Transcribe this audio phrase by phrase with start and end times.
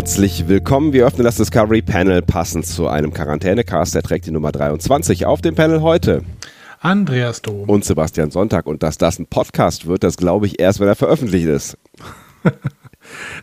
[0.00, 0.94] Herzlich willkommen.
[0.94, 3.94] Wir öffnen das Discovery Panel passend zu einem Quarantänecast.
[3.94, 6.22] Der trägt die Nummer 23 auf dem Panel heute.
[6.80, 7.68] Andreas Dom.
[7.68, 8.66] Und Sebastian Sonntag.
[8.66, 11.76] Und dass das ein Podcast wird, das glaube ich erst, wenn er veröffentlicht ist.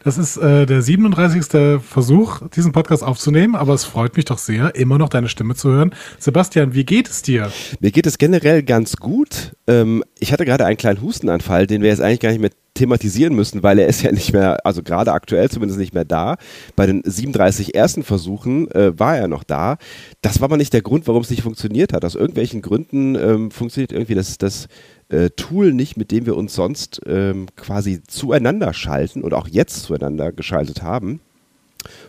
[0.03, 1.81] Das ist äh, der 37.
[1.81, 5.70] Versuch, diesen Podcast aufzunehmen, aber es freut mich doch sehr, immer noch deine Stimme zu
[5.70, 5.93] hören.
[6.20, 7.52] Sebastian, wie geht es dir?
[7.80, 9.53] Mir geht es generell ganz gut.
[9.67, 13.35] Ähm, ich hatte gerade einen kleinen Hustenanfall, den wir jetzt eigentlich gar nicht mehr thematisieren
[13.35, 16.38] müssen, weil er ist ja nicht mehr, also gerade aktuell zumindest nicht mehr da.
[16.76, 19.77] Bei den 37 ersten Versuchen äh, war er noch da.
[20.21, 22.05] Das war aber nicht der Grund, warum es nicht funktioniert hat.
[22.05, 24.68] Aus irgendwelchen Gründen ähm, funktioniert irgendwie das, das
[25.10, 29.84] äh, Tool nicht, mit dem wir uns sonst ähm, quasi zueinander schalten und auch jetzt
[29.84, 31.22] zueinander geschaltet haben.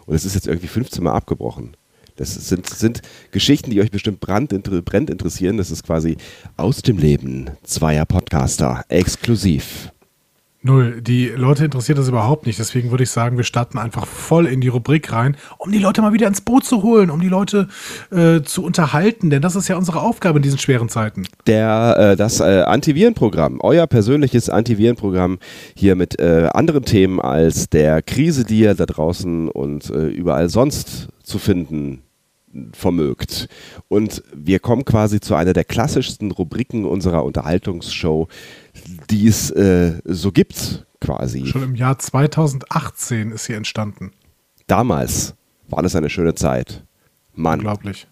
[0.06, 1.76] Und es ist jetzt irgendwie 15 Mal abgebrochen.
[2.16, 5.56] Das sind, sind Geschichten, die euch bestimmt brand interessieren.
[5.56, 6.16] Das ist quasi
[6.56, 9.92] aus dem Leben zweier Podcaster, exklusiv.
[10.60, 11.00] Null.
[11.00, 12.58] Die Leute interessiert das überhaupt nicht.
[12.58, 16.02] Deswegen würde ich sagen, wir starten einfach voll in die Rubrik rein, um die Leute
[16.02, 17.68] mal wieder ins Boot zu holen, um die Leute
[18.10, 19.30] äh, zu unterhalten.
[19.30, 21.28] Denn das ist ja unsere Aufgabe in diesen schweren Zeiten.
[21.46, 25.38] Der, äh, das äh, Antivirenprogramm, euer persönliches Antivirenprogramm
[25.76, 30.48] hier mit äh, anderen Themen als der Krise, die ihr da draußen und äh, überall
[30.48, 32.02] sonst zu finden
[32.72, 33.48] vermögt.
[33.88, 38.28] Und wir kommen quasi zu einer der klassischsten Rubriken unserer Unterhaltungsshow,
[39.10, 41.46] die es äh, so gibt, quasi.
[41.46, 44.12] Schon im Jahr 2018 ist sie entstanden.
[44.66, 45.34] Damals
[45.68, 46.84] war das eine schöne Zeit.
[47.34, 47.60] Mann.
[47.60, 48.06] Unglaublich.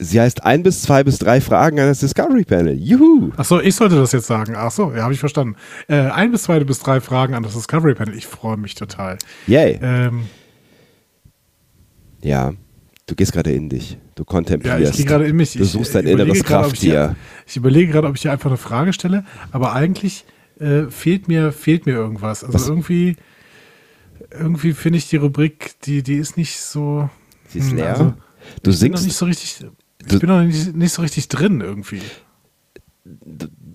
[0.00, 2.74] Sie heißt ein bis zwei bis drei Fragen an das Discovery Panel.
[2.74, 3.32] Juhu!
[3.36, 4.54] Achso, ich sollte das jetzt sagen.
[4.54, 5.56] Achso, ja, habe ich verstanden.
[5.88, 8.16] Äh, ein bis zwei bis drei Fragen an das Discovery Panel.
[8.16, 9.18] Ich freue mich total.
[9.48, 9.80] Yay.
[9.82, 10.28] Ähm,
[12.22, 12.52] ja.
[13.06, 13.96] Du gehst gerade in dich.
[14.16, 14.80] Du kontemplierst.
[14.80, 15.52] Ja, ich gehe gerade in mich.
[15.54, 17.16] Du suchst dein inneres Krafttier.
[17.46, 20.26] Ich, ich überlege gerade, ob ich hier einfach eine Frage stelle, aber eigentlich
[20.60, 22.44] äh, fehlt, mir, fehlt mir irgendwas.
[22.44, 22.68] Also Was?
[22.68, 23.16] irgendwie,
[24.30, 27.08] irgendwie finde ich die Rubrik, die, die ist nicht so.
[27.48, 27.90] Sie ist hm, leer.
[27.90, 28.14] Also,
[28.62, 28.82] du ich singst.
[28.82, 29.66] Bin noch nicht so richtig,
[30.10, 32.02] ich bin noch nicht, nicht so richtig drin irgendwie.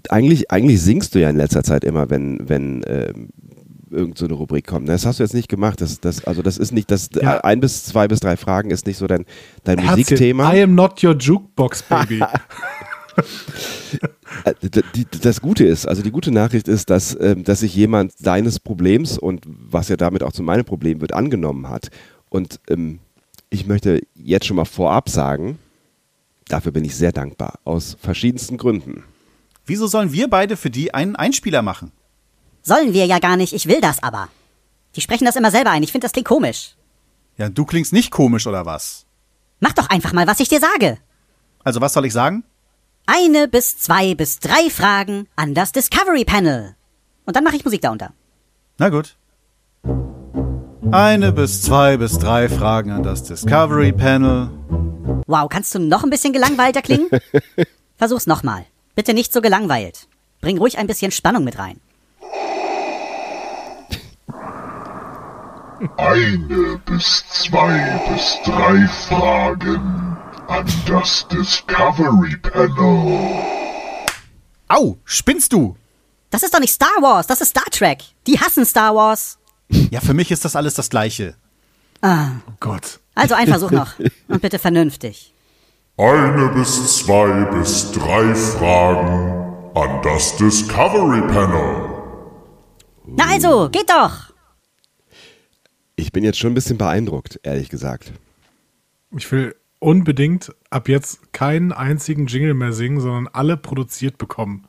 [0.09, 3.29] Eigentlich, eigentlich singst du ja in letzter Zeit immer, wenn, wenn ähm,
[3.93, 4.89] irgendeine so Rubrik kommt.
[4.89, 5.81] Das hast du jetzt nicht gemacht.
[5.81, 7.39] Das, das, also das ist nicht, das ja.
[7.41, 9.25] ein bis zwei bis drei Fragen ist nicht so dein,
[9.63, 10.53] dein Musikthema.
[10.53, 12.21] I am not your jukebox, baby.
[14.45, 14.55] Äh,
[15.21, 19.19] das Gute ist, also die gute Nachricht ist, dass, ähm, dass sich jemand deines Problems
[19.19, 21.89] und was ja damit auch zu meinem Problem wird, angenommen hat.
[22.29, 22.99] Und ähm,
[23.51, 25.59] ich möchte jetzt schon mal vorab sagen,
[26.47, 29.03] dafür bin ich sehr dankbar, aus verschiedensten Gründen.
[29.65, 31.91] Wieso sollen wir beide für die einen Einspieler machen?
[32.63, 34.29] Sollen wir ja gar nicht, ich will das aber.
[34.95, 36.75] Die sprechen das immer selber ein, ich finde das klingt komisch.
[37.37, 39.05] Ja, du klingst nicht komisch, oder was?
[39.59, 40.97] Mach doch einfach mal, was ich dir sage.
[41.63, 42.43] Also, was soll ich sagen?
[43.05, 46.75] Eine bis zwei bis drei Fragen an das Discovery Panel.
[47.25, 48.13] Und dann mache ich Musik darunter.
[48.77, 49.17] Na gut.
[50.91, 54.49] Eine bis zwei bis drei Fragen an das Discovery Panel.
[55.27, 57.09] Wow, kannst du noch ein bisschen gelangweilter klingen?
[57.97, 58.65] Versuch's nochmal.
[58.95, 60.07] Bitte nicht so gelangweilt.
[60.39, 61.79] Bring ruhig ein bisschen Spannung mit rein.
[65.97, 70.17] Eine bis zwei bis drei Fragen
[70.47, 73.19] an das Discovery Panel.
[74.69, 75.75] Au, spinnst du?
[76.29, 77.99] Das ist doch nicht Star Wars, das ist Star Trek.
[78.27, 79.37] Die hassen Star Wars.
[79.67, 81.35] Ja, für mich ist das alles das Gleiche.
[82.01, 82.27] Ah.
[82.47, 82.99] Oh Gott.
[83.15, 83.99] Also ein Versuch noch.
[84.29, 85.33] Und bitte vernünftig.
[85.97, 91.89] Eine bis zwei bis drei Fragen an das Discovery Panel.
[93.05, 94.32] Na also, geht doch.
[95.95, 98.11] Ich bin jetzt schon ein bisschen beeindruckt, ehrlich gesagt.
[99.15, 104.65] Ich will unbedingt ab jetzt keinen einzigen Jingle mehr singen, sondern alle produziert bekommen.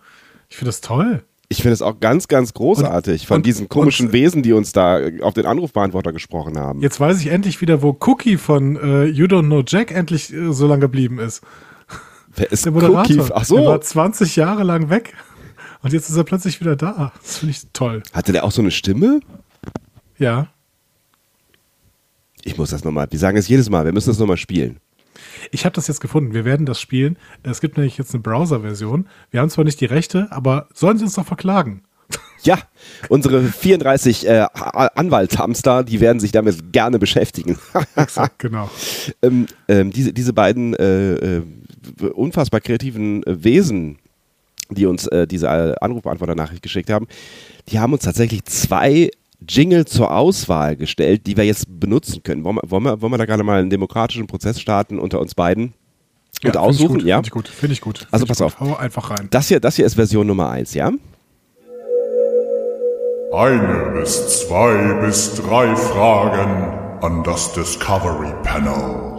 [0.51, 1.25] Ich finde das toll.
[1.49, 4.53] Ich finde es auch ganz, ganz großartig und, von und, diesen komischen und, Wesen, die
[4.53, 6.81] uns da auf den Anrufbeantworter gesprochen haben.
[6.81, 10.53] Jetzt weiß ich endlich wieder, wo Cookie von äh, You Don't Know Jack endlich äh,
[10.53, 11.43] so lange geblieben ist.
[12.35, 13.17] Wer ist der Moderator?
[13.17, 13.33] Cookie?
[13.33, 13.57] Ach so.
[13.57, 15.15] Der war 20 Jahre lang weg
[15.83, 17.13] und jetzt ist er plötzlich wieder da.
[17.23, 18.03] Das finde ich toll.
[18.13, 19.21] Hatte der auch so eine Stimme?
[20.19, 20.49] Ja.
[22.45, 24.79] Ich muss das nochmal, die sagen es jedes Mal, wir müssen das nochmal spielen.
[25.51, 26.35] Ich habe das jetzt gefunden.
[26.35, 27.17] Wir werden das spielen.
[27.43, 29.07] Es gibt nämlich jetzt eine Browser-Version.
[29.31, 31.83] Wir haben zwar nicht die Rechte, aber sollen sie uns doch verklagen.
[32.43, 32.59] Ja,
[33.09, 37.59] unsere 34 äh, Anwaltshamster, die werden sich damit gerne beschäftigen.
[37.97, 38.69] Exakt, genau.
[39.23, 41.43] ähm, ähm, diese, diese beiden äh, äh,
[42.13, 43.97] unfassbar kreativen äh, Wesen,
[44.69, 47.07] die uns äh, diese Anrufbeantworter-Nachricht geschickt haben,
[47.69, 49.11] die haben uns tatsächlich zwei
[49.49, 52.45] Jingle zur Auswahl gestellt, die wir jetzt benutzen können.
[52.45, 55.35] Wollen wir, wollen wir, wollen wir da gerade mal einen demokratischen Prozess starten unter uns
[55.35, 55.73] beiden und
[56.43, 56.99] find ich aussuchen?
[56.99, 57.17] gut, ja.
[57.17, 57.49] Finde ich gut.
[57.49, 57.99] Finde ich gut.
[57.99, 58.47] Find Also pass gut.
[58.47, 58.61] auf.
[58.61, 59.29] Hau einfach rein.
[59.31, 60.91] Das hier, das hier ist Version Nummer eins, ja?
[63.33, 69.14] Eine bis zwei bis drei Fragen an das Discovery Panel.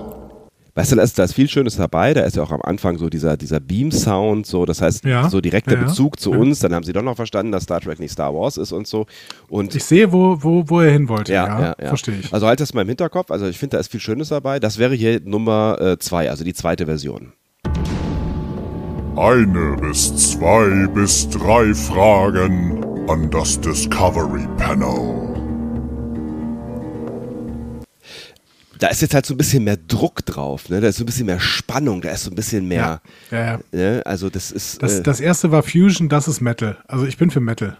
[0.77, 2.13] Weißt du, da ist, da ist viel Schönes dabei.
[2.13, 5.39] Da ist ja auch am Anfang so dieser, dieser Beam-Sound, so, das heißt, Ja, so
[5.39, 6.38] direkt der ja, Bezug zu ja.
[6.38, 6.60] uns.
[6.60, 9.06] Dann haben sie doch noch verstanden, dass Star Trek nicht Star Wars ist und so.
[9.48, 11.31] Und Ich sehe, wo, wo, wo er hin wollte.
[11.31, 11.88] ja, Ja, ja, ja.
[11.88, 12.33] verstehe ich.
[12.33, 13.31] Also halt das mal im Hinterkopf.
[13.31, 14.60] Also ich finde, da ist viel Schönes dabei.
[14.60, 17.31] Das wäre hier Nummer äh, zwei, also die zweite Version.
[19.16, 25.35] Eine bis zwei bis drei Fragen an das Discovery Panel.
[28.80, 30.81] Da ist jetzt halt so ein bisschen mehr Druck drauf, ne?
[30.81, 33.01] Da ist so ein bisschen mehr Spannung, da ist so ein bisschen mehr.
[33.31, 33.60] Ja, ja.
[33.72, 34.01] Ne?
[34.06, 34.81] Also das ist.
[34.81, 36.77] Das, äh, das erste war Fusion, das ist Metal.
[36.88, 37.77] Also ich bin für Metal.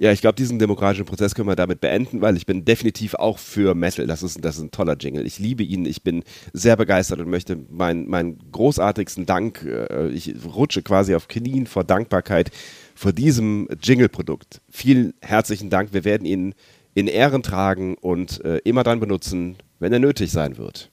[0.00, 3.38] Ja, ich glaube, diesen demokratischen Prozess können wir damit beenden, weil ich bin definitiv auch
[3.38, 4.06] für Metal.
[4.06, 5.26] Das ist, das ist ein toller Jingle.
[5.26, 5.84] Ich liebe ihn.
[5.84, 11.28] Ich bin sehr begeistert und möchte meinen meinen großartigsten Dank, äh, ich rutsche quasi auf
[11.28, 12.50] Knien vor Dankbarkeit
[12.94, 14.62] vor diesem Jingle-Produkt.
[14.70, 15.92] Vielen herzlichen Dank.
[15.92, 16.54] Wir werden ihn
[16.94, 20.90] in Ehren tragen und äh, immer dann benutzen, wenn er nötig sein wird.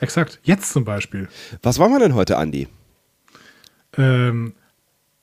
[0.00, 0.40] Exakt.
[0.42, 1.28] Jetzt zum Beispiel.
[1.62, 2.68] Was wollen wir denn heute, Andi?
[3.96, 4.54] Ähm,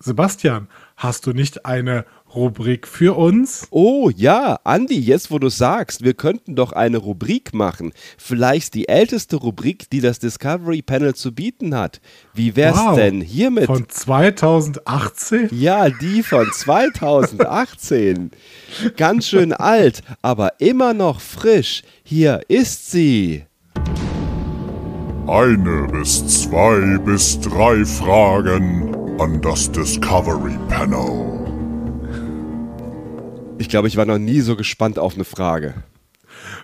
[0.04, 0.68] Sebastian,
[0.98, 3.68] hast du nicht eine Rubrik für uns?
[3.70, 7.92] Oh ja, Andi, jetzt wo du sagst, wir könnten doch eine Rubrik machen.
[8.18, 12.02] Vielleicht die älteste Rubrik, die das Discovery Panel zu bieten hat.
[12.34, 12.96] Wie wär's Wow.
[12.96, 13.66] denn hiermit?
[13.68, 15.50] Von 2018?
[15.52, 18.32] ja, die von 2018.
[18.98, 21.84] Ganz schön alt, aber immer noch frisch.
[22.04, 23.44] Hier ist sie.
[25.28, 31.46] Eine bis zwei bis drei Fragen an das Discovery Panel.
[33.60, 35.76] Ich glaube, ich war noch nie so gespannt auf eine Frage.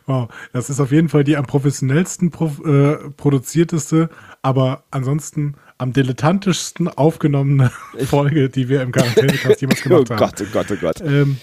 [0.08, 4.10] Wow, das ist auf jeden Fall die am professionellsten pro, äh, produzierteste,
[4.42, 7.72] aber ansonsten am dilettantischsten aufgenommene
[8.06, 10.18] Folge, die wir im Quarantänecast jemals Oh gemacht haben.
[10.18, 11.02] Gott, oh Gott, oh Gott.
[11.02, 11.38] Ähm,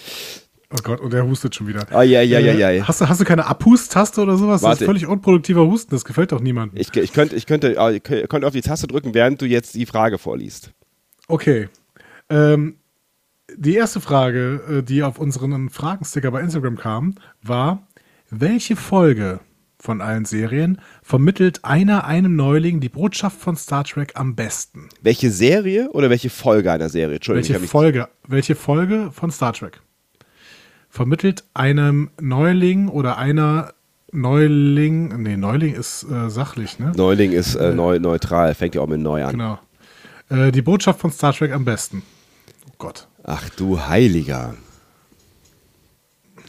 [0.73, 1.87] oh Gott, und er hustet schon wieder.
[1.93, 2.77] Ai, ai, ai, ai.
[2.79, 4.63] Äh, hast, du, hast du keine Abhust-Taste oder sowas?
[4.63, 4.83] Das Warte.
[4.83, 6.81] ist völlig unproduktiver Husten, das gefällt doch niemandem.
[6.81, 9.77] Ich, ich, könnte, ich, könnte, äh, ich könnte auf die Taste drücken, während du jetzt
[9.77, 10.73] die Frage vorliest.
[11.29, 11.69] Okay.
[12.29, 12.77] Ähm,
[13.57, 17.87] die erste Frage, äh, die auf unseren Fragensticker bei Instagram kam, war,
[18.31, 19.41] welche Folge
[19.79, 24.89] von allen Serien vermittelt einer einem Neuling die Botschaft von Star Trek am besten?
[25.03, 27.17] Welche Serie oder welche Folge einer Serie?
[27.17, 29.81] Entschuldigung, Welche Folge, welche Folge von Star Trek
[30.95, 33.75] vermittelt einem Neuling oder einer
[34.13, 36.93] Neuling, nee, Neuling ist äh, sachlich, ne?
[36.97, 39.33] Neuling ist äh, neu, neutral, fängt ja auch mit neu an.
[39.33, 39.59] Genau.
[40.29, 42.03] Äh, die Botschaft von Star Trek am besten.
[42.69, 43.07] Oh Gott.
[43.23, 44.55] Ach du Heiliger.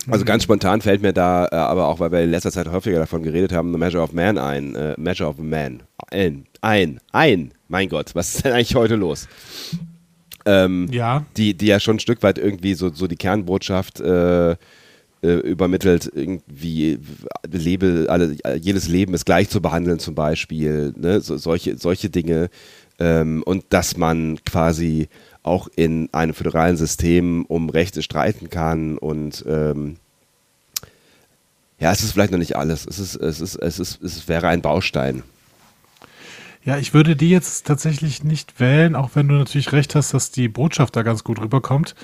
[0.08, 3.00] Also ganz spontan fällt mir da, äh, aber auch weil wir in letzter Zeit häufiger
[3.00, 4.76] davon geredet haben, The Measure of Man ein.
[4.76, 5.82] Äh, Measure of Man.
[6.12, 6.46] Ein.
[6.62, 7.00] Ein.
[7.12, 7.52] Ein.
[7.68, 9.28] Mein Gott, was ist denn eigentlich heute los?
[10.46, 11.26] Ähm, Ja.
[11.38, 14.58] die, die ja schon ein Stück weit irgendwie so, so die Kernbotschaft äh, äh,
[15.24, 17.00] übermittelt, irgendwie
[17.52, 21.20] lebe, alle, jedes Leben ist gleich zu behandeln zum Beispiel, ne?
[21.22, 22.50] so, solche, solche Dinge.
[23.00, 25.10] Ähm, und dass man quasi
[25.44, 29.98] auch in einem föderalen System um Rechte streiten kann und ähm,
[31.80, 32.86] ja, es ist vielleicht noch nicht alles.
[32.86, 35.24] Es ist, es ist, es ist, es wäre ein Baustein.
[36.64, 40.32] Ja, ich würde die jetzt tatsächlich nicht wählen, auch wenn du natürlich recht hast, dass
[40.32, 41.96] die Botschaft da ganz gut rüberkommt.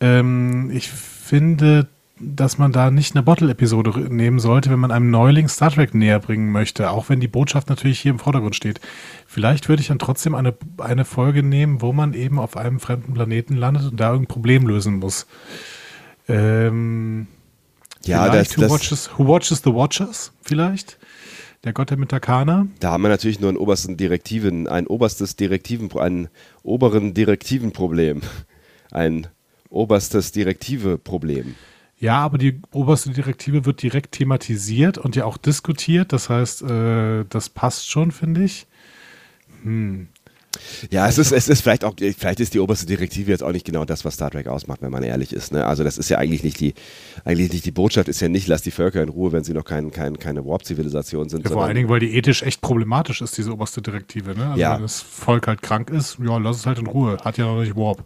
[0.00, 1.88] Ähm, ich finde,
[2.18, 6.18] dass man da nicht eine Bottle-Episode nehmen sollte, wenn man einem Neuling Star Trek näher
[6.18, 8.80] bringen möchte, auch wenn die Botschaft natürlich hier im Vordergrund steht.
[9.26, 13.12] Vielleicht würde ich dann trotzdem eine, eine Folge nehmen, wo man eben auf einem fremden
[13.12, 15.26] Planeten landet und da irgendein Problem lösen muss.
[16.28, 17.26] Ähm,
[18.04, 20.32] Ja, vielleicht das, who, das, watches, who Watches the Watchers?
[20.42, 20.98] Vielleicht?
[21.64, 22.66] Der Gott der Mitakana?
[22.80, 26.28] Da haben wir natürlich nur einen obersten Direktiven, ein oberstes Direktiven, ein
[26.62, 28.22] oberen Direktivenproblem.
[28.90, 29.26] Ein
[29.68, 31.56] oberstes Direktive-Problem.
[31.98, 36.12] Ja, aber die oberste Direktive wird direkt thematisiert und ja auch diskutiert.
[36.12, 38.66] Das heißt, äh, das passt schon, finde ich.
[40.90, 43.64] Ja, es ist, es ist vielleicht auch, vielleicht ist die oberste Direktive jetzt auch nicht
[43.66, 45.52] genau das, was Star Trek ausmacht, wenn man ehrlich ist.
[45.52, 45.66] Ne?
[45.66, 46.74] Also das ist ja eigentlich nicht die,
[47.24, 49.64] eigentlich nicht die Botschaft ist ja nicht, lass die Völker in Ruhe, wenn sie noch
[49.64, 51.44] kein, kein, keine Warp-Zivilisation sind.
[51.44, 54.34] Ja, vor allen Dingen, weil die ethisch echt problematisch ist, diese oberste Direktive.
[54.34, 54.48] Ne?
[54.48, 54.74] Also Ja.
[54.76, 57.18] wenn das Volk halt krank ist, ja, lass es halt in Ruhe.
[57.24, 58.04] Hat ja noch nicht Warp.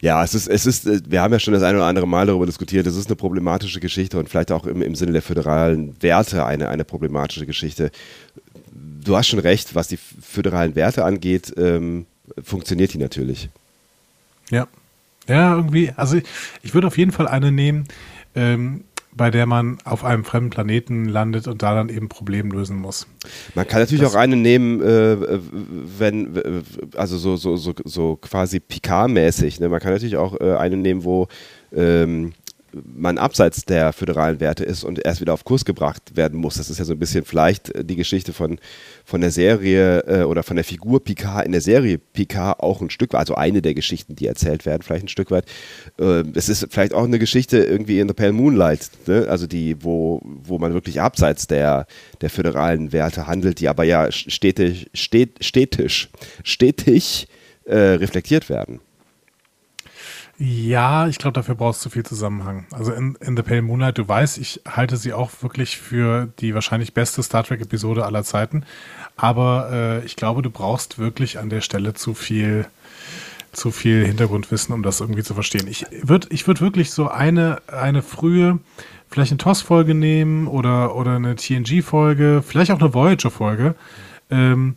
[0.00, 2.26] Ja, es ist, es ist, äh, wir haben ja schon das eine oder andere Mal
[2.26, 5.94] darüber diskutiert, es ist eine problematische Geschichte und vielleicht auch im, im Sinne der föderalen
[6.02, 7.90] Werte eine, eine problematische Geschichte.
[8.72, 12.06] Du hast schon recht, was die föderalen Werte angeht, ähm,
[12.42, 13.48] funktioniert die natürlich.
[14.50, 14.66] Ja.
[15.28, 16.24] Ja, irgendwie, also ich,
[16.62, 17.86] ich würde auf jeden Fall eine nehmen,
[18.34, 22.76] ähm, bei der man auf einem fremden Planeten landet und da dann eben Problem lösen
[22.76, 23.06] muss.
[23.54, 25.16] Man kann natürlich das auch eine nehmen, äh,
[25.98, 26.64] wenn,
[26.94, 29.60] also so, so, so, so quasi Picard-mäßig.
[29.60, 29.68] Ne?
[29.68, 31.28] Man kann natürlich auch äh, eine nehmen, wo
[31.72, 32.32] ähm,
[32.72, 36.56] man abseits der föderalen Werte ist und erst wieder auf Kurs gebracht werden muss.
[36.56, 38.58] Das ist ja so ein bisschen vielleicht äh, die Geschichte von,
[39.04, 42.90] von der Serie äh, oder von der Figur Picard in der Serie Picard auch ein
[42.90, 45.44] Stück weit, also eine der Geschichten, die erzählt werden, vielleicht ein Stück weit.
[45.98, 49.26] Äh, es ist vielleicht auch eine Geschichte irgendwie in The Pale Moonlight, ne?
[49.28, 51.86] also die, wo, wo man wirklich abseits der,
[52.20, 56.08] der föderalen Werte handelt, die aber ja stetig, stet, stetisch,
[56.44, 57.28] stetig
[57.64, 58.80] äh, reflektiert werden.
[60.42, 62.64] Ja, ich glaube, dafür brauchst du viel Zusammenhang.
[62.70, 66.54] Also in, in The Pale Moonlight, du weißt, ich halte sie auch wirklich für die
[66.54, 68.64] wahrscheinlich beste Star Trek-Episode aller Zeiten.
[69.18, 72.64] Aber äh, ich glaube, du brauchst wirklich an der Stelle zu viel,
[73.52, 75.66] zu viel Hintergrundwissen, um das irgendwie zu verstehen.
[75.68, 78.60] Ich würde ich würd wirklich so eine, eine frühe,
[79.10, 83.74] vielleicht eine TOS-Folge nehmen oder, oder eine TNG-Folge, vielleicht auch eine Voyager-Folge.
[84.30, 84.76] Ähm,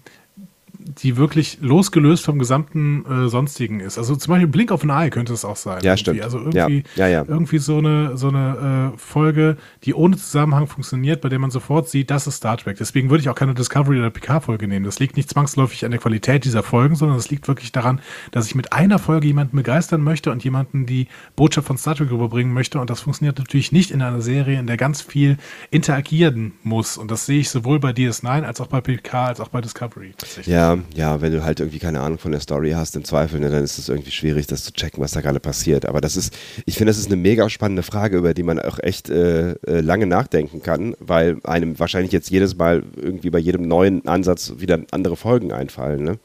[0.83, 3.97] die wirklich losgelöst vom gesamten äh, Sonstigen ist.
[3.97, 5.79] Also zum Beispiel Blink of an Eye könnte es auch sein.
[5.81, 5.99] Ja, irgendwie.
[5.99, 6.21] stimmt.
[6.21, 7.07] Also irgendwie, ja.
[7.07, 7.25] Ja, ja.
[7.27, 11.89] irgendwie so eine, so eine äh, Folge, die ohne Zusammenhang funktioniert, bei der man sofort
[11.89, 12.77] sieht, das ist Star Trek.
[12.77, 14.85] Deswegen würde ich auch keine Discovery oder PK-Folge nehmen.
[14.85, 17.99] Das liegt nicht zwangsläufig an der Qualität dieser Folgen, sondern es liegt wirklich daran,
[18.31, 22.11] dass ich mit einer Folge jemanden begeistern möchte und jemanden die Botschaft von Star Trek
[22.11, 22.79] überbringen möchte.
[22.79, 25.37] Und das funktioniert natürlich nicht in einer Serie, in der ganz viel
[25.71, 26.97] interagieren muss.
[26.97, 30.13] Und das sehe ich sowohl bei DS9 als auch bei PK als auch bei Discovery.
[30.45, 33.49] Ja, ja, wenn du halt irgendwie keine Ahnung von der Story hast, im Zweifel, ne,
[33.49, 35.85] dann ist es irgendwie schwierig, das zu checken, was da gerade passiert.
[35.85, 36.33] Aber das ist,
[36.65, 39.81] ich finde, das ist eine mega spannende Frage, über die man auch echt äh, äh,
[39.81, 44.79] lange nachdenken kann, weil einem wahrscheinlich jetzt jedes Mal irgendwie bei jedem neuen Ansatz wieder
[44.91, 46.03] andere Folgen einfallen.
[46.03, 46.19] Ne?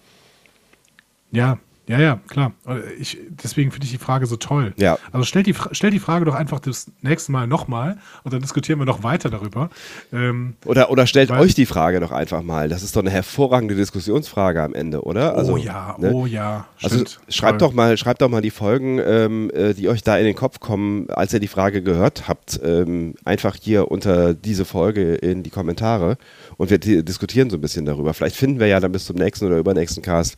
[1.30, 2.52] Ja, ja, ja, klar.
[2.98, 4.74] Ich, deswegen finde ich die Frage so toll.
[4.76, 4.98] Ja.
[5.10, 8.78] Also stellt die, stellt die Frage doch einfach das nächste Mal nochmal und dann diskutieren
[8.78, 9.70] wir noch weiter darüber.
[10.12, 12.68] Ähm, oder, oder stellt euch die Frage doch einfach mal.
[12.68, 15.34] Das ist doch eine hervorragende Diskussionsfrage am Ende, oder?
[15.34, 16.12] Also, oh ja, ne?
[16.12, 16.66] oh ja.
[16.82, 20.26] Also schreibt doch mal, schreibt doch mal die Folgen, ähm, äh, die euch da in
[20.26, 25.14] den Kopf kommen, als ihr die Frage gehört habt, ähm, einfach hier unter diese Folge
[25.14, 26.18] in die Kommentare
[26.58, 28.12] und wir diskutieren so ein bisschen darüber.
[28.12, 30.36] Vielleicht finden wir ja dann bis zum nächsten oder übernächsten Cast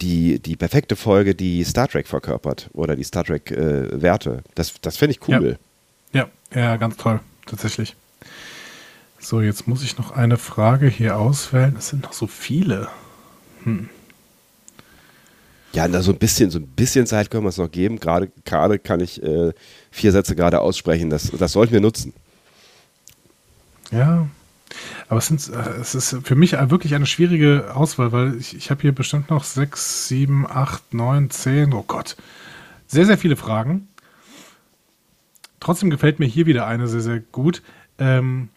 [0.00, 4.30] die, die perfekte Folge, die Star Trek verkörpert oder die Star Trek-Werte.
[4.30, 5.58] Äh, das das finde ich cool.
[6.12, 6.28] Ja.
[6.54, 6.60] ja.
[6.60, 7.96] ja, ganz toll, tatsächlich.
[9.18, 11.76] So, jetzt muss ich noch eine Frage hier auswählen.
[11.78, 12.88] Es sind noch so viele.
[13.64, 13.90] Hm.
[15.72, 18.00] Ja, na, so ein bisschen, so ein bisschen Zeit können wir es noch geben.
[18.00, 19.52] Gerade, gerade kann ich äh,
[19.90, 21.10] vier Sätze gerade aussprechen.
[21.10, 22.12] Das, das sollten wir nutzen.
[23.92, 24.26] Ja,
[25.08, 28.70] aber es, sind, äh, es ist für mich wirklich eine schwierige Auswahl, weil ich, ich
[28.70, 32.16] habe hier bestimmt noch sechs, sieben, acht, neun, zehn, oh Gott,
[32.86, 33.88] sehr, sehr viele Fragen.
[35.60, 37.62] Trotzdem gefällt mir hier wieder eine sehr, sehr gut.
[37.98, 38.48] Ähm,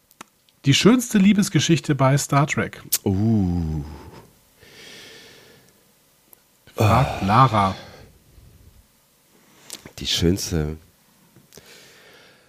[0.66, 2.82] die schönste Liebesgeschichte bei Star Trek.
[3.04, 3.84] Uh.
[6.76, 7.26] Fragt oh.
[7.26, 7.76] Lara.
[10.00, 10.78] Die schönste.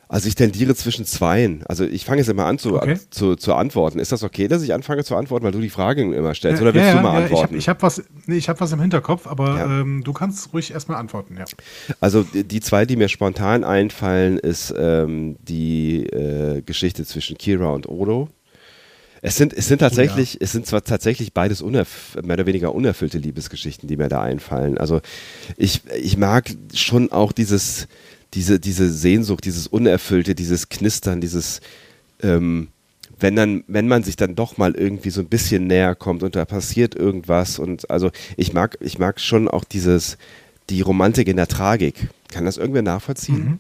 [0.09, 1.65] Also ich tendiere zwischen zweien.
[1.67, 2.99] Also ich fange jetzt immer an zu, okay.
[3.11, 3.99] zu, zu, antworten.
[3.99, 6.61] Ist das okay, dass ich anfange zu antworten, weil du die Fragen immer stellst?
[6.61, 7.57] Oder willst ja, du mal ja, antworten?
[7.57, 10.99] Ich habe hab was, nee, hab was im Hinterkopf, aber ähm, du kannst ruhig erstmal
[10.99, 11.45] antworten, ja.
[12.01, 17.89] Also die zwei, die mir spontan einfallen, ist ähm, die äh, Geschichte zwischen Kira und
[17.89, 18.29] Odo.
[19.27, 21.87] Es sind, es sind tatsächlich, es sind zwar tatsächlich beides mehr
[22.23, 24.77] oder weniger unerfüllte Liebesgeschichten, die mir da einfallen.
[24.77, 25.01] Also
[25.57, 27.89] ich, ich mag schon auch dieses,
[28.35, 31.61] diese, diese Sehnsucht, dieses Unerfüllte, dieses Knistern, dieses,
[32.23, 32.69] ähm,
[33.19, 36.35] wenn dann, wenn man sich dann doch mal irgendwie so ein bisschen näher kommt und
[36.37, 40.19] da passiert irgendwas und also ich mag, ich mag schon auch dieses,
[40.71, 42.09] die Romantik in der Tragik.
[42.29, 43.45] Kann das irgendwer nachvollziehen?
[43.45, 43.59] Mhm.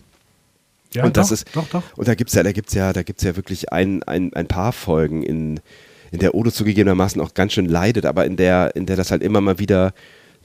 [0.93, 1.83] Ja, und das doch, ist, doch, doch.
[1.97, 4.47] Und da gibt es ja, da gibt's ja, da gibt's ja wirklich ein, ein, ein
[4.47, 5.61] paar Folgen, in,
[6.13, 9.23] in der Odo zugegebenermaßen auch ganz schön leidet, aber in der, in der das halt
[9.23, 9.93] immer mal wieder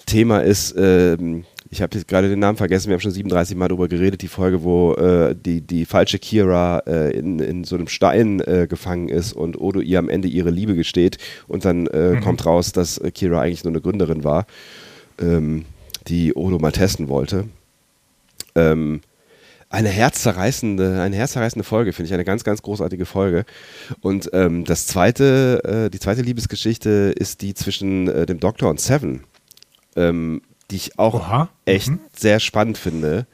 [0.06, 3.68] Thema ist, ähm, ich habe jetzt gerade den Namen vergessen, wir haben schon 37 Mal
[3.68, 7.88] darüber geredet, die Folge, wo äh, die, die falsche Kira äh, in, in so einem
[7.88, 12.12] Stein äh, gefangen ist und Odo ihr am Ende ihre Liebe gesteht und dann äh,
[12.12, 12.22] mhm.
[12.22, 14.48] kommt raus, dass äh, Kira eigentlich nur eine Gründerin war,
[15.20, 15.66] ähm,
[16.08, 17.46] die Odo mal testen wollte.
[18.56, 19.02] Ähm,
[19.70, 23.46] eine herzzerreißende, eine herzzerreißende Folge, finde ich, eine ganz, ganz großartige Folge.
[24.02, 29.22] Und ähm, das zweite, äh, die zweite Liebesgeschichte ist die zwischen dem Doktor und Seven.
[29.96, 31.50] Ähm, die ich auch Oha.
[31.66, 32.00] echt Mhm.
[32.16, 33.28] sehr spannend finde.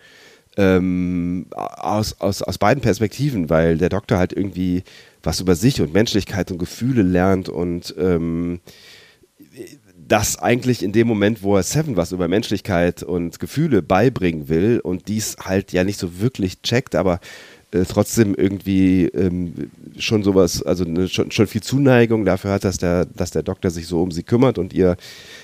[0.58, 4.84] Ähm, aus, aus, aus beiden Perspektiven, weil der Doktor halt irgendwie
[5.22, 8.62] was über sich und Menschlichkeit und Gefühle lernt und ähm,
[10.08, 14.80] das eigentlich in dem Moment, wo er Seven was über Menschlichkeit und Gefühle beibringen will
[14.80, 17.20] und dies halt ja nicht so wirklich checkt, aber
[17.76, 19.54] äh, trotzdem irgendwie ähm,
[19.98, 23.70] schon sowas, also ne, schon, schon viel Zuneigung dafür hat, dass der, dass der Doktor
[23.70, 24.96] sich so um sie kümmert und ihr,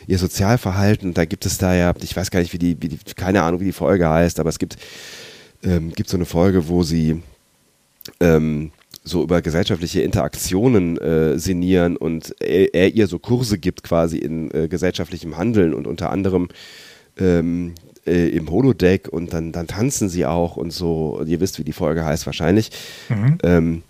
[0.08, 1.14] ihr Sozialverhalten.
[1.14, 3.60] Da gibt es da ja, ich weiß gar nicht, wie die, wie die keine Ahnung,
[3.60, 4.78] wie die Folge heißt, aber es gibt,
[5.64, 7.22] ähm, gibt so eine Folge, wo sie
[8.20, 8.72] ähm,
[9.04, 14.52] so über gesellschaftliche Interaktionen äh, sinnieren und er, er ihr so Kurse gibt quasi in
[14.52, 16.50] äh, gesellschaftlichem Handeln und unter anderem
[17.18, 17.74] ähm,
[18.06, 21.18] äh, im Holodeck und dann, dann tanzen sie auch und so.
[21.20, 22.72] Und ihr wisst, wie die Folge heißt wahrscheinlich.
[23.44, 23.84] Ähm,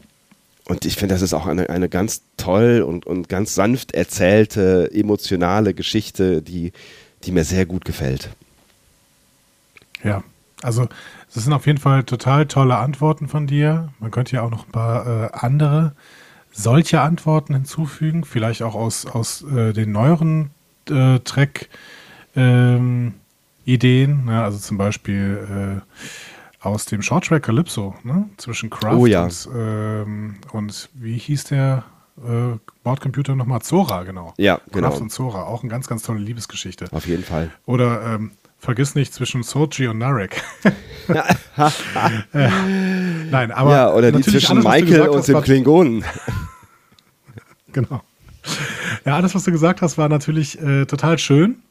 [0.66, 4.90] und ich finde, das ist auch eine, eine ganz toll und, und ganz sanft erzählte,
[4.94, 6.72] emotionale Geschichte, die,
[7.24, 8.30] die mir sehr gut gefällt.
[10.04, 10.24] Ja,
[10.62, 10.88] also
[11.34, 13.90] das sind auf jeden Fall total tolle Antworten von dir.
[14.00, 15.94] Man könnte ja auch noch ein paar äh, andere
[16.52, 20.52] solche Antworten hinzufügen, vielleicht auch aus, aus äh, den neueren
[20.90, 21.70] äh, Track
[22.36, 23.14] ähm,
[23.66, 24.44] Ideen, ne?
[24.44, 28.30] also zum Beispiel äh, aus dem Short Track Calypso, ne?
[28.38, 29.24] zwischen Kraft Oh ja.
[29.24, 31.84] und, ähm, und wie hieß der
[32.18, 33.62] äh, Bordcomputer nochmal?
[33.62, 34.34] Zora, genau.
[34.38, 34.90] Ja, genau.
[34.90, 36.88] Kraft und Zora, auch eine ganz, ganz tolle Liebesgeschichte.
[36.92, 37.52] Auf jeden Fall.
[37.66, 40.42] Oder ähm, vergiss nicht zwischen Sochi und Narek.
[41.08, 42.50] äh,
[43.30, 46.04] nein, aber ja, oder die zwischen alles, Michael und hast, dem Klingonen.
[47.74, 48.02] Genau.
[49.06, 51.62] Ja, alles, was du gesagt hast, war natürlich äh, total schön,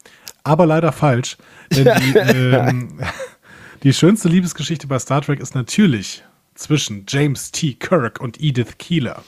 [0.45, 1.37] aber leider falsch.
[1.71, 3.01] Denn die, ähm,
[3.83, 6.23] die schönste Liebesgeschichte bei Star Trek ist natürlich
[6.55, 7.75] zwischen James T.
[7.75, 9.23] Kirk und Edith Keeler.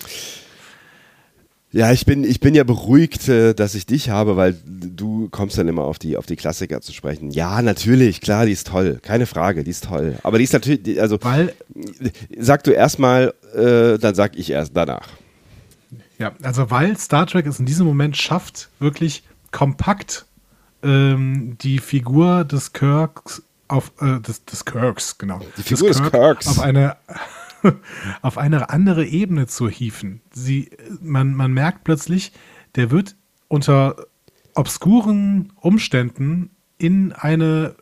[1.75, 5.57] Ja, ich bin, ich bin ja beruhigt, äh, dass ich dich habe, weil du kommst
[5.57, 7.31] dann immer auf die, auf die Klassiker zu sprechen.
[7.31, 8.99] Ja, natürlich, klar, die ist toll.
[9.00, 10.19] Keine Frage, die ist toll.
[10.23, 11.54] Aber die ist natürlich, also Weil,
[12.38, 15.09] sag du erstmal, äh, dann sag ich erst danach.
[16.19, 20.27] ja, also weil Star Trek es in diesem Moment schafft, wirklich kompakt
[20.83, 25.40] ähm, die Figur des Kirks auf äh, des, des Kirks, genau.
[25.57, 26.49] Die Figur des Kirks.
[26.49, 26.97] auf eine
[28.23, 30.21] auf eine andere Ebene zu hieven.
[30.33, 32.33] Sie, man, man merkt plötzlich,
[32.75, 33.16] der wird
[33.49, 33.97] unter
[34.55, 37.75] obskuren Umständen in eine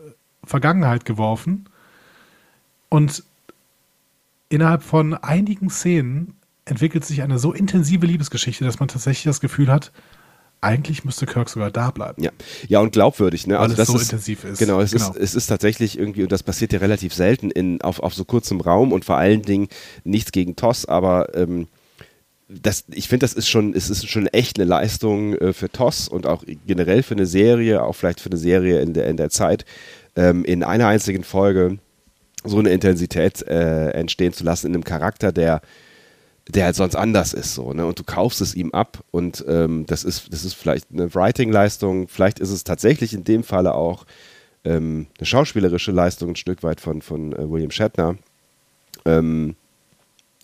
[0.45, 1.69] Vergangenheit geworfen
[2.89, 3.25] und
[4.49, 6.35] innerhalb von einigen Szenen
[6.65, 9.93] entwickelt sich eine so intensive Liebesgeschichte, dass man tatsächlich das Gefühl hat,
[10.61, 12.23] eigentlich müsste Kirk sogar da bleiben.
[12.23, 12.31] Ja,
[12.69, 13.55] ja und glaubwürdig, ne?
[13.55, 14.59] Weil also es das so ist, intensiv ist.
[14.59, 15.11] Genau, es, Genau.
[15.11, 18.25] Ist, es ist tatsächlich irgendwie, und das passiert ja relativ selten in, auf, auf so
[18.25, 19.69] kurzem Raum und vor allen Dingen
[20.05, 21.69] nichts gegen TOS, aber ähm,
[22.49, 26.09] das, ich finde, das ist schon, es ist schon echt eine Leistung äh, für TOS
[26.09, 29.31] und auch generell für eine Serie, auch vielleicht für eine Serie in der, in der
[29.31, 29.65] Zeit,
[30.17, 31.79] ähm, in einer einzigen Folge
[32.45, 35.61] so eine Intensität äh, entstehen zu lassen in einem Charakter, der
[36.51, 37.87] der halt sonst anders ist so, ne?
[37.87, 42.09] Und du kaufst es ihm ab und ähm, das ist, das ist vielleicht eine Writing-Leistung,
[42.09, 44.07] vielleicht ist es tatsächlich in dem Falle auch
[44.65, 48.17] ähm, eine schauspielerische Leistung, ein Stück weit von, von äh, William Shatner.
[49.05, 49.57] Ähm,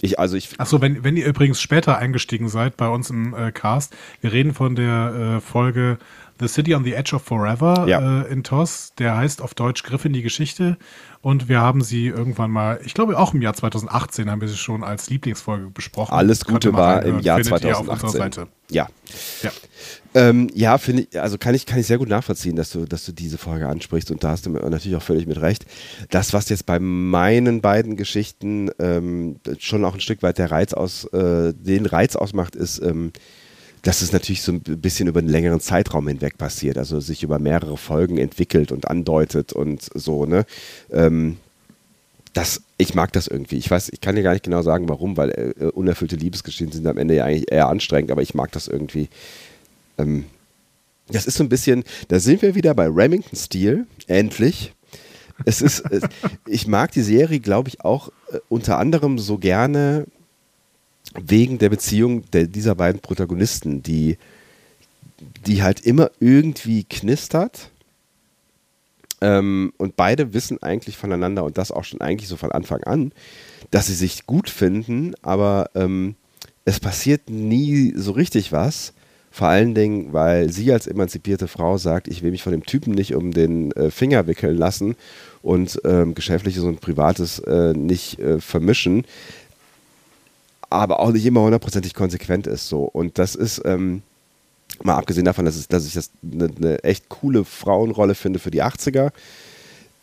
[0.00, 3.50] ich, also ich, Achso, wenn, wenn ihr übrigens später eingestiegen seid bei uns im äh,
[3.50, 5.98] Cast, wir reden von der äh, Folge
[6.38, 8.22] The City on the Edge of Forever Ja.
[8.22, 8.92] äh, in TOS.
[8.98, 10.76] Der heißt auf Deutsch Griff in die Geschichte.
[11.22, 14.56] Und wir haben sie irgendwann mal, ich glaube auch im Jahr 2018 haben wir sie
[14.56, 16.12] schon als Lieblingsfolge besprochen.
[16.12, 18.20] alles Gute war im Jahr Findet ihr auf unserer 2018.
[18.42, 18.48] Seite.
[18.70, 18.88] Ja.
[19.42, 19.50] Ja.
[20.14, 23.04] Ähm, ja, finde ich, also kann ich, kann ich sehr gut nachvollziehen, dass du, dass
[23.04, 25.66] du diese Folge ansprichst und da hast du natürlich auch völlig mit recht.
[26.10, 30.74] Das, was jetzt bei meinen beiden Geschichten ähm, schon auch ein Stück weit der Reiz
[30.74, 33.12] aus, äh, den Reiz ausmacht, ist, ähm,
[33.82, 37.38] dass es natürlich so ein bisschen über einen längeren Zeitraum hinweg passiert, also sich über
[37.38, 40.44] mehrere Folgen entwickelt und andeutet und so, ne?
[40.90, 41.36] Ähm,
[42.36, 43.56] das, ich mag das irgendwie.
[43.56, 46.86] Ich weiß, ich kann dir gar nicht genau sagen, warum, weil äh, unerfüllte Liebesgeschichten sind
[46.86, 49.08] am Ende ja eigentlich eher anstrengend, aber ich mag das irgendwie.
[49.96, 50.26] Ähm,
[51.08, 54.74] das ist so ein bisschen, da sind wir wieder bei Remington Steel, endlich.
[55.44, 56.02] Es ist, es,
[56.46, 60.06] ich mag die Serie, glaube ich, auch äh, unter anderem so gerne
[61.14, 64.18] wegen der Beziehung der, dieser beiden Protagonisten, die,
[65.46, 67.70] die halt immer irgendwie knistert.
[69.20, 73.12] Ähm, und beide wissen eigentlich voneinander und das auch schon eigentlich so von Anfang an,
[73.70, 76.16] dass sie sich gut finden, aber ähm,
[76.66, 78.92] es passiert nie so richtig was.
[79.30, 82.94] Vor allen Dingen, weil sie als emanzipierte Frau sagt, ich will mich von dem Typen
[82.94, 84.96] nicht um den äh, Finger wickeln lassen
[85.42, 89.04] und ähm, geschäftliches und privates äh, nicht äh, vermischen,
[90.70, 92.82] aber auch nicht immer hundertprozentig konsequent ist so.
[92.84, 94.02] Und das ist, ähm,
[94.82, 98.50] Mal abgesehen davon, dass, es, dass ich das eine, eine echt coole Frauenrolle finde für
[98.50, 99.10] die 80er,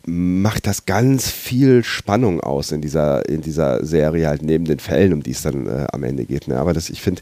[0.06, 5.14] macht das ganz viel Spannung aus in dieser, in dieser Serie, halt neben den Fällen,
[5.14, 6.48] um die es dann äh, am Ende geht.
[6.48, 6.58] Ne?
[6.58, 7.22] Aber das, ich finde,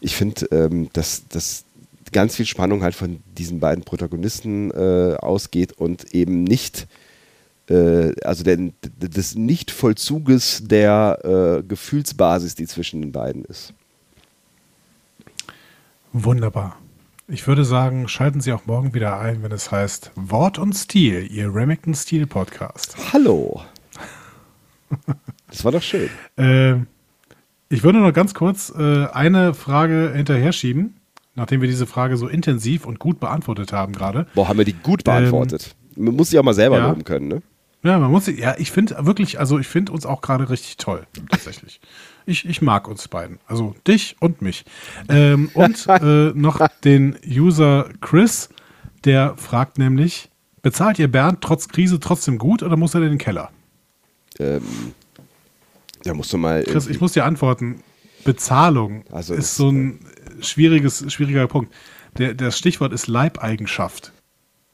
[0.00, 1.64] ich finde, ähm, dass, dass
[2.12, 6.86] ganz viel Spannung halt von diesen beiden Protagonisten äh, ausgeht und eben nicht
[7.74, 11.18] also den, des Nichtvollzuges der
[11.58, 13.74] äh, Gefühlsbasis, die zwischen den beiden ist.
[16.12, 16.76] Wunderbar.
[17.28, 21.26] Ich würde sagen, schalten Sie auch morgen wieder ein, wenn es heißt Wort und Stil,
[21.30, 22.96] Ihr Remington Stil Podcast.
[23.12, 23.62] Hallo.
[25.50, 26.08] Das war doch schön.
[26.36, 26.76] Äh,
[27.68, 30.94] ich würde noch ganz kurz äh, eine Frage hinterher schieben,
[31.34, 34.26] nachdem wir diese Frage so intensiv und gut beantwortet haben gerade.
[34.34, 35.74] Boah, haben wir die gut beantwortet.
[35.96, 36.88] Man muss sie auch mal selber ja.
[36.88, 37.42] loben können, ne?
[37.86, 41.06] Ja, man muss, ja, ich finde wirklich, also ich finde uns auch gerade richtig toll,
[41.30, 41.80] tatsächlich.
[42.26, 44.64] Ich, ich mag uns beiden, also dich und mich.
[45.08, 48.48] Ähm, und äh, noch den User Chris,
[49.04, 50.30] der fragt nämlich,
[50.62, 53.50] bezahlt ihr Bernd trotz Krise trotzdem gut oder muss er in den Keller?
[54.40, 54.62] Ähm,
[56.02, 56.64] da musst du mal.
[56.64, 57.84] Chris, ich muss dir antworten,
[58.24, 60.00] Bezahlung Also ist so ein
[60.40, 61.72] schwieriges, schwieriger Punkt.
[62.18, 64.12] Der, das Stichwort ist Leibeigenschaft.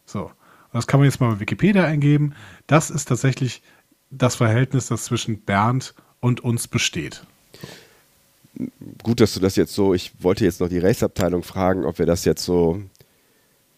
[0.07, 0.31] So.
[0.73, 2.35] Das kann man jetzt mal bei Wikipedia eingeben.
[2.67, 3.63] Das ist tatsächlich
[4.11, 7.25] das Verhältnis, das zwischen Bernd und uns besteht.
[9.03, 9.95] gut, dass du das jetzt so.
[9.95, 12.83] Ich wollte jetzt noch die Rechtsabteilung fragen, ob wir das jetzt so.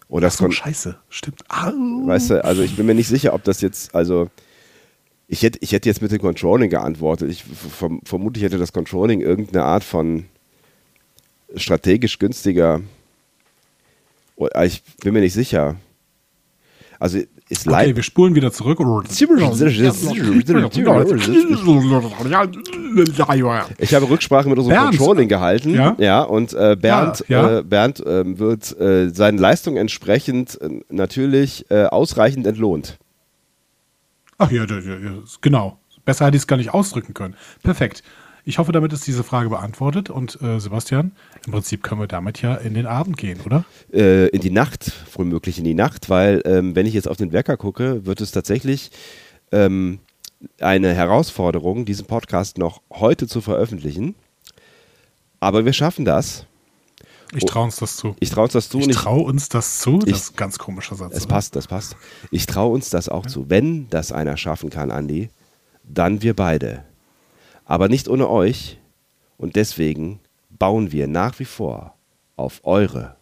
[0.08, 0.98] Oder Ach so, scheiße.
[1.08, 1.42] Stimmt.
[1.48, 1.72] Au.
[2.06, 4.30] Weißt du, also ich bin mir nicht sicher, ob das jetzt, also
[5.26, 7.30] ich hätte, ich hätte jetzt mit dem Controlling geantwortet.
[7.30, 10.26] Ich verm vermutlich hätte das Controlling irgendeine Art von
[11.56, 12.82] strategisch günstiger.
[14.64, 15.76] Ich bin mir nicht sicher.
[16.98, 17.96] Also ist Okay, Leib.
[17.96, 18.78] wir spulen wieder zurück.
[23.78, 24.96] Ich habe Rücksprache mit unserem Bernd.
[24.96, 25.96] Controlling gehalten.
[25.98, 26.22] Ja?
[26.22, 27.58] und äh, Bernd, Ja, ja.
[27.58, 32.98] Äh, Bernd ähm, wird äh, seinen Leistungen entsprechend äh, natürlich äh, ausreichend entlohnt.
[34.38, 35.78] Ach ja, ja, ja, ja, genau.
[36.04, 37.34] Besser hätte ich es gar nicht ausdrücken können.
[37.62, 38.02] Perfekt.
[38.46, 40.10] Ich hoffe, damit ist diese Frage beantwortet.
[40.10, 41.12] Und äh, Sebastian,
[41.46, 43.64] im Prinzip können wir damit ja in den Abend gehen, oder?
[43.92, 47.32] äh, in die Nacht, womöglich in die Nacht, weil ähm, wenn ich jetzt auf den
[47.32, 48.90] Wecker gucke, wird es tatsächlich
[49.50, 49.98] ähm,
[50.60, 54.14] eine Herausforderung, diesen Podcast noch heute zu veröffentlichen.
[55.40, 56.44] Aber wir schaffen das.
[57.34, 58.14] Ich traue uns das zu.
[58.20, 59.98] Ich traue uns das zu Ich ich, traue uns das zu.
[60.04, 61.14] Ich- das ist ein ganz komischer Satz.
[61.16, 61.34] es oder?
[61.34, 61.96] passt, das passt.
[62.30, 63.48] Ich traue uns das auch zu.
[63.48, 65.30] Wenn das einer schaffen kann, Andi,
[65.82, 66.84] dann wir beide.
[67.64, 68.78] Aber nicht ohne euch.
[69.36, 71.94] Und deswegen bauen wir nach wie vor
[72.36, 73.16] auf eure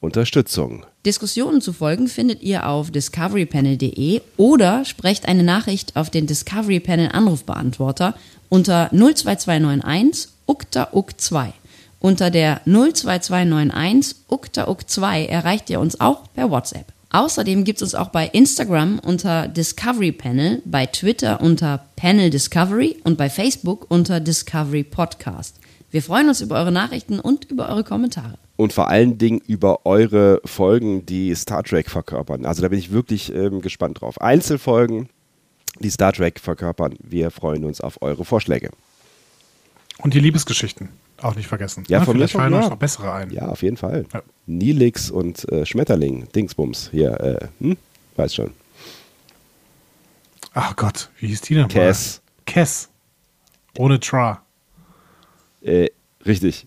[0.00, 0.86] Unterstützung.
[1.04, 7.10] Diskussionen zu folgen findet ihr auf discoverypanel.de oder sprecht eine Nachricht auf den Discovery Panel
[7.12, 8.14] Anrufbeantworter
[8.48, 11.52] unter 02291 ukta uk 2.
[12.00, 16.92] Unter der 02291 ukta uk 2 erreicht ihr uns auch per WhatsApp.
[17.10, 22.96] Außerdem gibt es uns auch bei Instagram unter Discovery Panel, bei Twitter unter Panel Discovery
[23.04, 25.56] und bei Facebook unter Discovery Podcast.
[25.90, 28.38] Wir freuen uns über eure Nachrichten und über eure Kommentare.
[28.56, 32.44] und vor allen Dingen über eure Folgen, die Star Trek verkörpern.
[32.44, 34.20] Also da bin ich wirklich ähm, gespannt drauf.
[34.20, 35.08] Einzelfolgen,
[35.78, 36.96] die Star Trek verkörpern.
[37.02, 38.70] Wir freuen uns auf eure Vorschläge.
[39.98, 40.88] Und die Liebesgeschichten.
[41.20, 41.84] Auch nicht vergessen.
[41.88, 42.68] Ja, Na, von mir vielleicht schon, fallen ja.
[42.68, 43.30] noch bessere ein.
[43.30, 44.04] Ja, auf jeden Fall.
[44.12, 44.22] Ja.
[44.46, 47.76] Nilix und äh, Schmetterling, Dingsbums, hier, äh, hm?
[48.16, 48.52] weiß schon.
[50.54, 51.68] Ach Gott, wie hieß die denn?
[51.68, 52.20] Cass.
[52.46, 52.88] Cass.
[53.76, 54.42] Ohne Tra.
[55.60, 55.88] Äh,
[56.24, 56.66] richtig.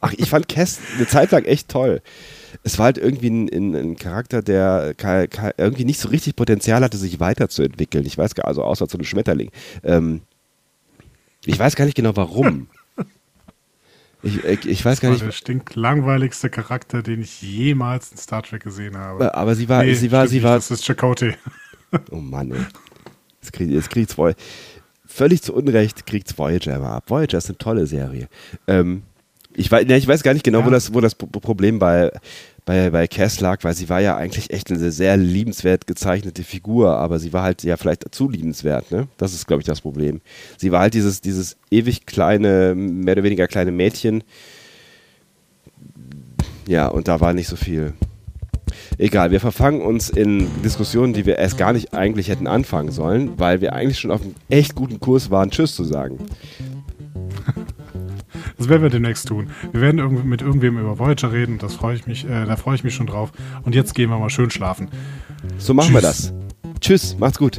[0.00, 2.00] Ach, ich fand Cass eine Zeit lang echt toll.
[2.62, 4.94] Es war halt irgendwie ein, ein, ein Charakter, der
[5.56, 8.06] irgendwie nicht so richtig Potenzial hatte, sich weiterzuentwickeln.
[8.06, 9.50] Ich weiß gar also außer zu einem Schmetterling.
[9.82, 10.22] Ähm,
[11.44, 12.68] ich weiß gar nicht genau warum.
[14.24, 15.26] Ich, ich, ich weiß Das gar war nicht.
[15.26, 19.34] der stinklangweiligste Charakter, den ich jemals in Star Trek gesehen habe.
[19.34, 20.54] Aber sie war, Nee, sie war, sie nicht, war.
[20.54, 21.34] Das ist Chakotay.
[22.12, 22.60] Oh Mann, ey.
[23.40, 24.38] Jetzt kriegt, jetzt kriegt's Voyager.
[25.04, 27.10] Völlig zu Unrecht kriegt's Voyager immer ab.
[27.10, 28.28] Voyager ist eine tolle Serie.
[28.68, 29.02] Ähm,
[29.54, 30.70] ich, weiß, ne, ich weiß gar nicht genau, wo Ja.
[30.72, 32.10] das, wo das Pro- Problem bei,
[32.64, 36.96] bei, bei Cass lag, weil sie war ja eigentlich echt eine sehr liebenswert gezeichnete Figur,
[36.96, 39.08] aber sie war halt ja vielleicht zu liebenswert, ne?
[39.18, 40.20] Das ist, glaube ich, das Problem.
[40.58, 44.22] Sie war halt dieses, dieses ewig kleine, mehr oder weniger kleine Mädchen.
[46.68, 47.92] Ja, und da war nicht so viel.
[48.96, 53.32] Egal, wir verfangen uns in Diskussionen, die wir erst gar nicht eigentlich hätten anfangen sollen,
[53.38, 56.18] weil wir eigentlich schon auf einem echt guten Kurs waren, Tschüss zu sagen.
[58.62, 59.48] Das werden wir demnächst tun.
[59.72, 61.58] Wir werden irgend- mit irgendwem über Voyager reden.
[61.58, 63.32] Das freue ich mich, äh, da freue ich mich schon drauf.
[63.64, 64.86] Und jetzt gehen wir mal schön schlafen.
[65.58, 66.32] So machen wir Tschüss.
[66.72, 66.80] das.
[66.80, 67.58] Tschüss, macht's gut.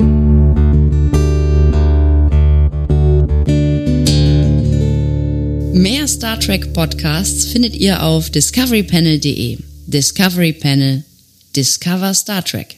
[5.73, 9.57] Mehr Star Trek Podcasts findet ihr auf discoverypanel.de.
[9.87, 11.03] Discovery Panel.
[11.55, 12.77] Discover Star Trek.